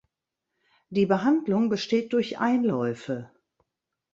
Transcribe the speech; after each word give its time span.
Die 0.89 1.05
Behandlung 1.05 1.69
besteht 1.69 2.11
durch 2.13 2.39
Einläufe. 2.39 3.29